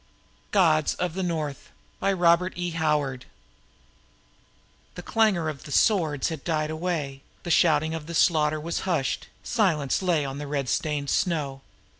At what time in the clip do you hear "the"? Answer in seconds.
1.13-1.21, 4.95-5.03, 5.65-5.71, 7.43-7.51, 8.07-8.15, 10.39-10.47